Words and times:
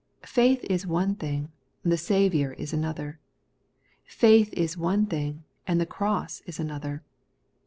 Faith 0.25 0.63
is 0.63 0.87
one 0.87 1.13
thing, 1.13 1.51
the 1.83 1.95
Saviour 1.95 2.53
is 2.53 2.73
another. 2.73 3.19
Faith 4.07 4.51
is 4.53 4.75
one 4.75 5.05
thing, 5.05 5.43
and 5.67 5.79
the 5.79 5.85
cross 5.85 6.41
is 6.47 6.59
another. 6.59 7.03